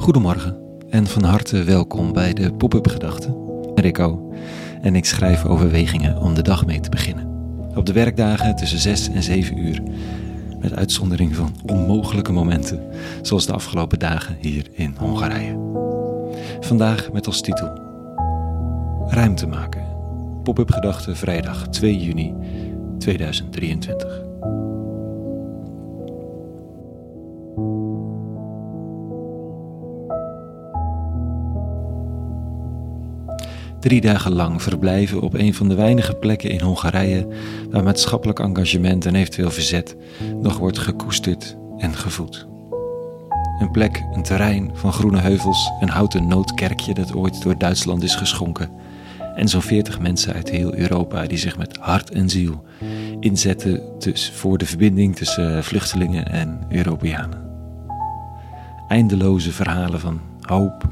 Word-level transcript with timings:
Goedemorgen 0.00 0.56
en 0.88 1.06
van 1.06 1.22
harte 1.22 1.64
welkom 1.64 2.12
bij 2.12 2.32
de 2.32 2.52
Pop-up 2.52 2.86
Gedachten. 2.86 3.36
Rico 3.74 4.32
en 4.82 4.96
ik 4.96 5.04
schrijf 5.04 5.44
overwegingen 5.44 6.16
om 6.16 6.34
de 6.34 6.42
dag 6.42 6.66
mee 6.66 6.80
te 6.80 6.90
beginnen. 6.90 7.28
Op 7.74 7.86
de 7.86 7.92
werkdagen 7.92 8.56
tussen 8.56 8.78
6 8.78 9.10
en 9.10 9.22
7 9.22 9.58
uur, 9.58 9.82
met 10.60 10.74
uitzondering 10.74 11.36
van 11.36 11.54
onmogelijke 11.66 12.32
momenten, 12.32 12.82
zoals 13.22 13.46
de 13.46 13.52
afgelopen 13.52 13.98
dagen 13.98 14.36
hier 14.40 14.66
in 14.72 14.94
Hongarije. 14.98 15.58
Vandaag 16.60 17.12
met 17.12 17.26
als 17.26 17.40
titel 17.40 17.80
Ruimte 19.06 19.46
maken. 19.46 19.84
Pop-up 20.42 20.70
Gedachten 20.70 21.16
vrijdag 21.16 21.68
2 21.68 21.98
juni 21.98 22.34
2023. 22.98 24.29
Drie 33.80 34.00
dagen 34.00 34.32
lang 34.32 34.62
verblijven 34.62 35.20
op 35.20 35.34
een 35.34 35.54
van 35.54 35.68
de 35.68 35.74
weinige 35.74 36.14
plekken 36.14 36.50
in 36.50 36.60
Hongarije 36.60 37.26
waar 37.70 37.82
maatschappelijk 37.82 38.38
engagement 38.38 39.06
en 39.06 39.14
eventueel 39.14 39.50
verzet 39.50 39.96
nog 40.40 40.58
wordt 40.58 40.78
gekoesterd 40.78 41.56
en 41.78 41.94
gevoed. 41.94 42.46
Een 43.60 43.70
plek, 43.70 44.04
een 44.12 44.22
terrein 44.22 44.70
van 44.74 44.92
groene 44.92 45.20
heuvels, 45.20 45.70
een 45.80 45.88
houten 45.88 46.26
noodkerkje 46.26 46.94
dat 46.94 47.14
ooit 47.14 47.42
door 47.42 47.58
Duitsland 47.58 48.02
is 48.02 48.14
geschonken. 48.14 48.70
En 49.34 49.48
zo'n 49.48 49.62
veertig 49.62 50.00
mensen 50.00 50.34
uit 50.34 50.50
heel 50.50 50.74
Europa 50.74 51.26
die 51.26 51.38
zich 51.38 51.58
met 51.58 51.76
hart 51.76 52.10
en 52.10 52.28
ziel 52.28 52.64
inzetten 53.20 53.82
dus 53.98 54.32
voor 54.34 54.58
de 54.58 54.66
verbinding 54.66 55.16
tussen 55.16 55.64
vluchtelingen 55.64 56.26
en 56.26 56.60
Europeanen. 56.68 57.48
Eindeloze 58.88 59.52
verhalen 59.52 60.00
van 60.00 60.20
hoop 60.40 60.84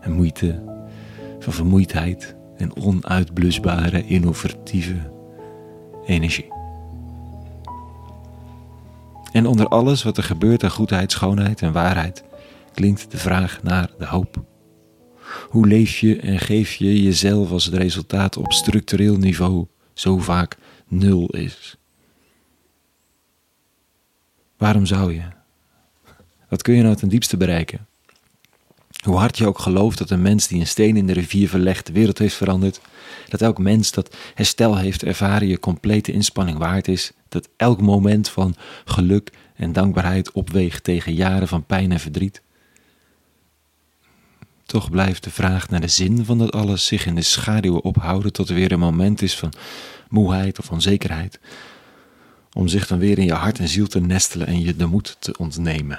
en 0.00 0.12
moeite 0.12 0.75
van 1.46 1.54
vermoeidheid 1.54 2.36
en 2.56 2.76
onuitblusbare 2.76 4.06
innovatieve 4.06 5.10
energie. 6.06 6.52
En 9.32 9.46
onder 9.46 9.68
alles 9.68 10.02
wat 10.02 10.16
er 10.16 10.22
gebeurt 10.22 10.64
aan 10.64 10.70
goedheid, 10.70 11.12
schoonheid 11.12 11.62
en 11.62 11.72
waarheid 11.72 12.24
klinkt 12.74 13.10
de 13.10 13.18
vraag 13.18 13.62
naar 13.62 13.90
de 13.98 14.06
hoop. 14.06 14.44
Hoe 15.48 15.66
leef 15.66 15.98
je 15.98 16.20
en 16.20 16.38
geef 16.38 16.74
je 16.74 17.02
jezelf 17.02 17.50
als 17.50 17.64
het 17.64 17.74
resultaat 17.74 18.36
op 18.36 18.52
structureel 18.52 19.16
niveau 19.16 19.66
zo 19.92 20.18
vaak 20.18 20.56
nul 20.88 21.26
is? 21.26 21.76
Waarom 24.56 24.86
zou 24.86 25.14
je? 25.14 25.22
Wat 26.48 26.62
kun 26.62 26.74
je 26.74 26.82
nou 26.82 26.96
ten 26.96 27.08
diepste 27.08 27.36
bereiken? 27.36 27.85
Hoe 29.06 29.16
hard 29.16 29.38
je 29.38 29.46
ook 29.46 29.58
gelooft 29.58 29.98
dat 29.98 30.10
een 30.10 30.22
mens 30.22 30.48
die 30.48 30.60
een 30.60 30.66
steen 30.66 30.96
in 30.96 31.06
de 31.06 31.12
rivier 31.12 31.48
verlegt 31.48 31.86
de 31.86 31.92
wereld 31.92 32.18
heeft 32.18 32.34
veranderd, 32.34 32.80
dat 33.28 33.40
elk 33.42 33.58
mens 33.58 33.92
dat 33.92 34.16
herstel 34.34 34.76
heeft 34.76 35.02
ervaren 35.02 35.48
je 35.48 35.58
complete 35.58 36.12
inspanning 36.12 36.58
waard 36.58 36.88
is, 36.88 37.12
dat 37.28 37.48
elk 37.56 37.80
moment 37.80 38.28
van 38.28 38.54
geluk 38.84 39.30
en 39.54 39.72
dankbaarheid 39.72 40.32
opweegt 40.32 40.84
tegen 40.84 41.14
jaren 41.14 41.48
van 41.48 41.64
pijn 41.64 41.92
en 41.92 42.00
verdriet. 42.00 42.42
Toch 44.64 44.90
blijft 44.90 45.24
de 45.24 45.30
vraag 45.30 45.68
naar 45.68 45.80
de 45.80 45.88
zin 45.88 46.24
van 46.24 46.38
dat 46.38 46.52
alles 46.52 46.86
zich 46.86 47.06
in 47.06 47.14
de 47.14 47.22
schaduwen 47.22 47.84
ophouden 47.84 48.32
tot 48.32 48.48
er 48.48 48.54
weer 48.54 48.72
een 48.72 48.78
moment 48.78 49.22
is 49.22 49.36
van 49.36 49.52
moeheid 50.08 50.58
of 50.58 50.70
onzekerheid, 50.70 51.40
om 52.52 52.68
zich 52.68 52.86
dan 52.86 52.98
weer 52.98 53.18
in 53.18 53.24
je 53.24 53.34
hart 53.34 53.58
en 53.58 53.68
ziel 53.68 53.86
te 53.86 54.00
nestelen 54.00 54.46
en 54.46 54.60
je 54.60 54.76
de 54.76 54.86
moed 54.86 55.16
te 55.18 55.34
ontnemen. 55.38 55.98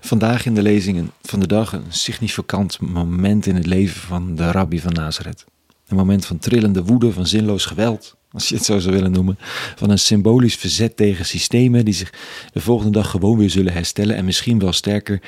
Vandaag 0.00 0.46
in 0.46 0.54
de 0.54 0.62
lezingen 0.62 1.10
van 1.22 1.40
de 1.40 1.46
dag 1.46 1.72
een 1.72 1.84
significant 1.88 2.80
moment 2.80 3.46
in 3.46 3.54
het 3.54 3.66
leven 3.66 4.00
van 4.00 4.34
de 4.34 4.50
rabbi 4.50 4.80
van 4.80 4.92
Nazareth. 4.92 5.44
Een 5.86 5.96
moment 5.96 6.26
van 6.26 6.38
trillende 6.38 6.84
woede, 6.84 7.12
van 7.12 7.26
zinloos 7.26 7.64
geweld, 7.64 8.16
als 8.30 8.48
je 8.48 8.54
het 8.54 8.64
zo 8.64 8.78
zou 8.78 8.94
willen 8.94 9.12
noemen. 9.12 9.38
Van 9.76 9.90
een 9.90 9.98
symbolisch 9.98 10.56
verzet 10.56 10.96
tegen 10.96 11.26
systemen 11.26 11.84
die 11.84 11.94
zich 11.94 12.12
de 12.52 12.60
volgende 12.60 12.92
dag 12.92 13.10
gewoon 13.10 13.38
weer 13.38 13.50
zullen 13.50 13.72
herstellen 13.72 14.16
en 14.16 14.24
misschien 14.24 14.58
wel 14.58 14.72
sterker. 14.72 15.22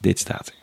Dit 0.00 0.18
staat 0.18 0.46
er. 0.46 0.54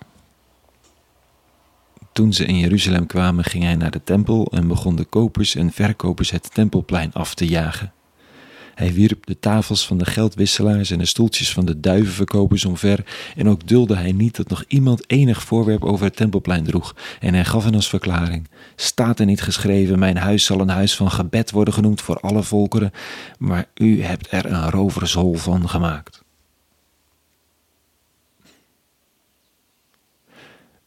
Toen 2.11 2.33
ze 2.33 2.45
in 2.45 2.57
Jeruzalem 2.57 3.05
kwamen, 3.05 3.43
ging 3.43 3.63
hij 3.63 3.75
naar 3.75 3.91
de 3.91 4.03
tempel 4.03 4.47
en 4.51 4.67
begon 4.67 4.95
de 4.95 5.05
kopers 5.05 5.55
en 5.55 5.71
verkopers 5.71 6.31
het 6.31 6.53
tempelplein 6.53 7.13
af 7.13 7.35
te 7.35 7.47
jagen. 7.47 7.93
Hij 8.75 8.93
wierp 8.93 9.25
de 9.25 9.39
tafels 9.39 9.87
van 9.87 9.97
de 9.97 10.05
geldwisselaars 10.05 10.91
en 10.91 10.97
de 10.97 11.05
stoeltjes 11.05 11.53
van 11.53 11.65
de 11.65 11.79
duivenverkopers 11.79 12.65
omver. 12.65 13.05
En 13.35 13.49
ook 13.49 13.67
dulde 13.67 13.95
hij 13.95 14.11
niet 14.11 14.35
dat 14.35 14.49
nog 14.49 14.63
iemand 14.67 15.03
enig 15.11 15.43
voorwerp 15.43 15.83
over 15.83 16.05
het 16.05 16.15
tempelplein 16.15 16.63
droeg. 16.63 16.95
En 17.19 17.33
hij 17.33 17.45
gaf 17.45 17.63
hen 17.63 17.75
als 17.75 17.89
verklaring: 17.89 18.47
Staat 18.75 19.19
er 19.19 19.25
niet 19.25 19.41
geschreven: 19.41 19.99
Mijn 19.99 20.17
huis 20.17 20.45
zal 20.45 20.59
een 20.59 20.69
huis 20.69 20.95
van 20.95 21.11
gebed 21.11 21.51
worden 21.51 21.73
genoemd 21.73 22.01
voor 22.01 22.19
alle 22.19 22.43
volkeren, 22.43 22.91
maar 23.39 23.67
u 23.73 24.03
hebt 24.03 24.31
er 24.31 24.45
een 24.45 24.69
rovershol 24.69 25.33
van 25.33 25.69
gemaakt. 25.69 26.23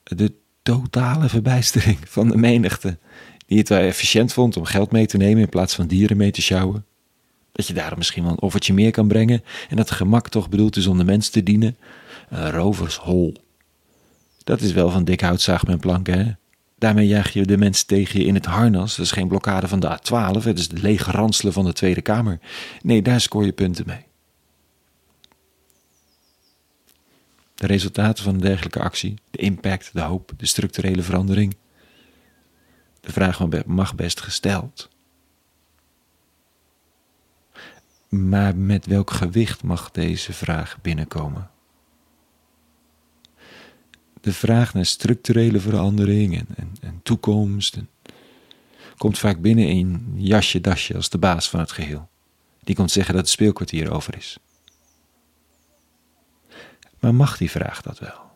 De 0.02 0.32
totale 0.62 1.28
verbijstering 1.28 1.98
van 2.04 2.28
de 2.28 2.36
menigte, 2.36 2.98
die 3.46 3.58
het 3.58 3.68
wel 3.68 3.78
efficiënt 3.78 4.32
vond 4.32 4.56
om 4.56 4.64
geld 4.64 4.90
mee 4.92 5.06
te 5.06 5.16
nemen 5.16 5.42
in 5.42 5.48
plaats 5.48 5.74
van 5.74 5.86
dieren 5.86 6.16
mee 6.16 6.30
te 6.30 6.42
sjouwen. 6.42 6.84
Dat 7.52 7.66
je 7.66 7.74
daarom 7.74 7.98
misschien 7.98 8.22
wel 8.22 8.32
een 8.32 8.40
offertje 8.40 8.74
meer 8.74 8.90
kan 8.90 9.08
brengen. 9.08 9.44
En 9.68 9.76
dat 9.76 9.90
gemak 9.90 10.28
toch 10.28 10.48
bedoeld 10.48 10.76
is 10.76 10.86
om 10.86 10.98
de 10.98 11.04
mens 11.04 11.28
te 11.28 11.42
dienen. 11.42 11.76
Een 12.28 12.50
rovershol. 12.50 13.36
Dat 14.44 14.60
is 14.60 14.72
wel 14.72 14.90
van 14.90 15.04
dik 15.04 15.20
hout, 15.20 15.40
zaag 15.40 15.66
men 15.66 15.78
planken, 15.78 16.18
hè? 16.18 16.32
Daarmee 16.78 17.06
jaag 17.06 17.32
je 17.32 17.46
de 17.46 17.56
mens 17.56 17.82
tegen 17.82 18.20
je 18.20 18.26
in 18.26 18.34
het 18.34 18.44
harnas. 18.44 18.96
Dat 18.96 19.04
is 19.04 19.12
geen 19.12 19.28
blokkade 19.28 19.68
van 19.68 19.80
de 19.80 19.98
A12, 19.98 20.42
het 20.42 20.58
is 20.58 20.68
de 20.68 20.80
lege 20.80 21.10
ranselen 21.10 21.52
van 21.52 21.64
de 21.64 21.72
Tweede 21.72 22.02
Kamer. 22.02 22.40
Nee, 22.82 23.02
daar 23.02 23.20
scoor 23.20 23.44
je 23.44 23.52
punten 23.52 23.84
mee. 23.86 24.06
De 27.54 27.66
resultaten 27.66 28.24
van 28.24 28.34
een 28.34 28.40
dergelijke 28.40 28.80
actie, 28.80 29.14
de 29.30 29.38
impact, 29.38 29.90
de 29.92 30.00
hoop, 30.00 30.32
de 30.36 30.46
structurele 30.46 31.02
verandering. 31.02 31.56
De 33.00 33.12
vraag 33.12 33.64
mag 33.66 33.94
best 33.94 34.20
gesteld. 34.20 34.88
Maar 38.08 38.56
met 38.56 38.86
welk 38.86 39.10
gewicht 39.10 39.62
mag 39.62 39.90
deze 39.90 40.32
vraag 40.32 40.78
binnenkomen? 40.82 41.50
De 44.20 44.32
vraag 44.32 44.74
naar 44.74 44.86
structurele 44.86 45.60
verandering 45.60 46.36
en, 46.36 46.76
en, 46.80 47.00
toekomst 47.02 47.78
komt 48.96 49.18
vaak 49.18 49.40
binnen 49.40 49.68
in 49.68 50.12
jasje 50.14 50.60
dasje 50.60 50.94
als 50.94 51.08
de 51.08 51.18
baas 51.18 51.50
van 51.50 51.60
het 51.60 51.72
geheel. 51.72 52.08
Die 52.64 52.74
komt 52.74 52.90
zeggen 52.90 53.14
dat 53.14 53.22
het 53.22 53.32
speelkwartier 53.32 53.90
over 53.90 54.16
is. 54.16 54.38
Maar 56.98 57.14
mag 57.14 57.36
die 57.36 57.50
vraag 57.50 57.82
dat 57.82 57.98
wel? 57.98 58.26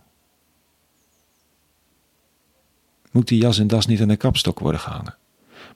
Moet 3.11 3.29
die 3.29 3.41
jas 3.41 3.59
en 3.59 3.67
das 3.67 3.87
niet 3.87 4.01
aan 4.01 4.09
de 4.09 4.17
kapstok 4.17 4.59
worden 4.59 4.81
gehangen? 4.81 5.17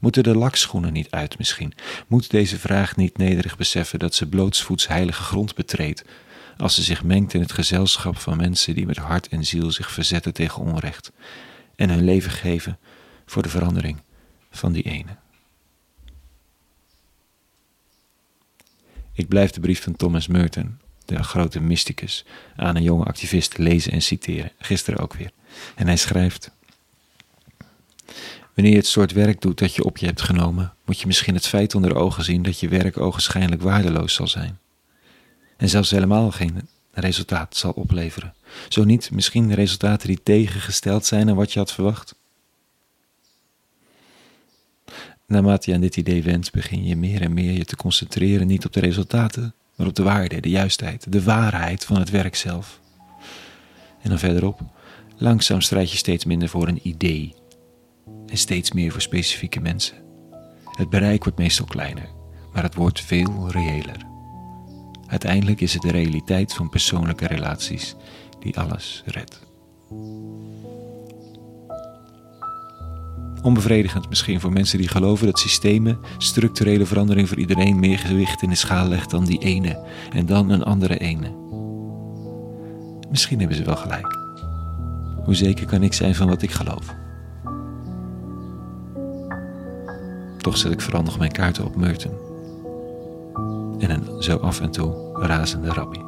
Moeten 0.01 0.23
de 0.23 0.37
lakschoenen 0.37 0.93
niet 0.93 1.11
uit 1.11 1.39
misschien? 1.39 1.73
Moet 2.07 2.31
deze 2.31 2.59
vraag 2.59 2.97
niet 2.97 3.19
nederig 3.19 3.57
beseffen 3.57 3.99
dat 3.99 4.15
ze 4.15 4.29
blootsvoets 4.29 4.89
heilige 4.89 5.23
grond 5.23 5.55
betreedt, 5.55 6.05
als 6.57 6.75
ze 6.75 6.83
zich 6.83 7.05
mengt 7.05 7.35
in 7.35 7.41
het 7.41 7.53
gezelschap 7.53 8.17
van 8.17 8.37
mensen 8.37 8.75
die 8.75 8.87
met 8.87 8.97
hart 8.97 9.29
en 9.29 9.45
ziel 9.45 9.71
zich 9.71 9.91
verzetten 9.91 10.35
tegen 10.35 10.63
onrecht 10.63 11.13
en 11.77 11.91
hun 11.91 12.05
leven 12.05 12.31
geven 12.31 12.79
voor 13.27 13.43
de 13.43 13.49
verandering 13.49 14.01
van 14.51 14.73
die 14.73 14.83
ene? 14.83 15.17
Ik 19.13 19.29
blijf 19.29 19.51
de 19.51 19.61
brief 19.61 19.83
van 19.83 19.97
Thomas 19.97 20.27
Merton, 20.27 20.79
de 21.05 21.23
grote 21.23 21.61
mysticus, 21.61 22.25
aan 22.57 22.77
een 22.77 22.83
jonge 22.83 23.05
activist 23.05 23.59
lezen 23.59 23.93
en 23.93 24.03
citeren, 24.03 24.53
gisteren 24.59 25.01
ook 25.01 25.15
weer. 25.15 25.31
En 25.75 25.87
hij 25.87 25.97
schrijft. 25.97 26.51
Wanneer 28.57 28.75
je 28.75 28.81
het 28.81 28.89
soort 28.89 29.13
werk 29.13 29.41
doet 29.41 29.59
dat 29.59 29.75
je 29.75 29.85
op 29.85 29.99
je 29.99 30.07
hebt 30.07 30.23
genomen, 30.23 30.73
moet 30.85 31.01
je 31.01 31.07
misschien 31.07 31.35
het 31.35 31.47
feit 31.47 31.75
onder 31.75 31.97
ogen 31.97 32.25
zien 32.25 32.43
dat 32.43 32.61
je 32.61 32.69
werk 32.69 32.99
ogenschijnlijk 32.99 33.63
waardeloos 33.63 34.15
zal 34.15 34.29
zijn. 34.29 34.59
En 35.57 35.69
zelfs 35.69 35.91
helemaal 35.91 36.31
geen 36.31 36.69
resultaat 36.93 37.57
zal 37.57 37.73
opleveren. 37.73 38.35
Zo 38.69 38.85
niet 38.85 39.11
misschien 39.11 39.55
resultaten 39.55 40.09
die 40.09 40.23
tegengesteld 40.23 41.07
zijn 41.07 41.29
aan 41.29 41.37
wat 41.37 41.53
je 41.53 41.59
had 41.59 41.73
verwacht. 41.73 42.15
Naarmate 45.27 45.71
je 45.71 45.77
aan 45.77 45.83
dit 45.83 45.97
idee 45.97 46.23
wendt, 46.23 46.53
begin 46.53 46.85
je 46.85 46.97
meer 46.97 47.23
en 47.23 47.35
meer 47.35 47.53
je 47.53 47.65
te 47.65 47.77
concentreren 47.77 48.47
niet 48.47 48.65
op 48.65 48.73
de 48.73 48.81
resultaten, 48.81 49.55
maar 49.75 49.87
op 49.87 49.95
de 49.95 50.03
waarde, 50.03 50.41
de 50.41 50.51
juistheid, 50.51 51.13
de 51.13 51.23
waarheid 51.23 51.85
van 51.85 51.99
het 51.99 52.11
werk 52.11 52.37
zelf. 52.37 52.81
En 54.03 54.09
dan 54.09 54.19
verderop, 54.19 54.61
langzaam 55.17 55.61
strijd 55.61 55.91
je 55.91 55.97
steeds 55.97 56.25
minder 56.25 56.49
voor 56.49 56.69
een 56.69 56.81
idee 56.83 57.35
en 58.27 58.37
steeds 58.37 58.73
meer 58.73 58.93
voor 58.93 59.01
specifieke 59.01 59.61
mensen. 59.61 59.97
Het 60.71 60.91
bereik 60.91 61.25
wordt 61.25 61.39
meestal 61.39 61.67
kleiner, 61.67 62.09
maar 62.53 62.63
het 62.63 62.75
wordt 62.75 63.01
veel 63.01 63.51
reëler. 63.51 64.07
Uiteindelijk 65.07 65.61
is 65.61 65.73
het 65.73 65.83
de 65.83 65.91
realiteit 65.91 66.55
van 66.55 66.69
persoonlijke 66.69 67.27
relaties 67.27 67.97
die 68.41 68.59
alles 68.59 69.03
redt. 69.07 69.41
Onbevredigend 73.43 74.09
misschien 74.09 74.41
voor 74.41 74.53
mensen 74.53 74.79
die 74.79 74.89
geloven 74.89 75.27
dat 75.27 75.39
systemen 75.39 75.99
structurele 76.19 76.87
verandering 76.87 77.29
voor 77.29 77.39
iedereen 77.39 77.79
meer 77.79 77.99
gewicht 77.99 78.43
in 78.43 78.49
de 78.49 78.55
schaal 78.55 78.89
legt 78.89 79.11
dan 79.11 79.25
die 79.25 79.39
ene 79.39 79.85
en 80.13 80.27
dan 80.27 80.51
een 80.51 80.63
andere 80.63 80.99
ene. 80.99 81.35
Misschien 83.11 83.39
hebben 83.39 83.57
ze 83.57 83.65
wel 83.65 83.77
gelijk. 83.77 84.19
Hoe 85.25 85.35
zeker 85.35 85.67
kan 85.67 85.83
ik 85.83 85.93
zijn 85.93 86.15
van 86.15 86.29
wat 86.29 86.43
ik 86.43 86.51
geloof? 86.51 86.95
Toch 90.47 90.57
zet 90.57 90.73
ik 90.73 90.93
nog 90.93 91.19
mijn 91.19 91.33
kaarten 91.33 91.65
op 91.65 91.77
Meurten. 91.77 92.11
En 93.79 93.91
een 93.91 94.23
zo 94.23 94.37
af 94.37 94.61
en 94.61 94.71
toe 94.71 94.95
razende 95.13 95.69
rabbi. 95.69 95.99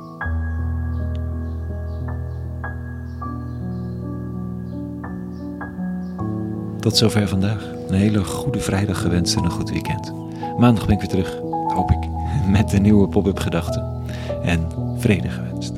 Tot 6.80 6.96
zover 6.96 7.28
vandaag. 7.28 7.64
Een 7.88 7.94
hele 7.94 8.24
goede 8.24 8.60
vrijdag 8.60 9.00
gewenst 9.00 9.36
en 9.36 9.44
een 9.44 9.50
goed 9.50 9.70
weekend. 9.70 10.12
Maandag 10.58 10.86
ben 10.86 10.94
ik 10.94 11.00
weer 11.00 11.10
terug, 11.10 11.38
hoop 11.74 11.90
ik, 11.90 12.08
met 12.58 12.72
een 12.72 12.82
nieuwe 12.82 13.08
pop-up 13.08 13.38
gedachten. 13.38 14.02
En 14.42 14.68
vrede 14.98 15.28
gewenst. 15.28 15.72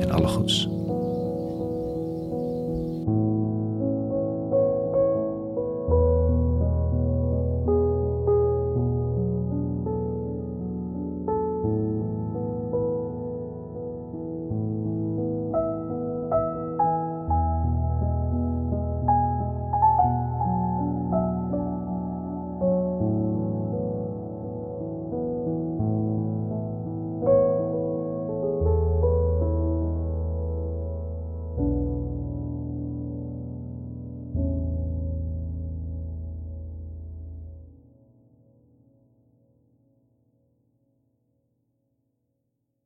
En 0.00 0.10
alle 0.10 0.28
goeds. 0.28 0.68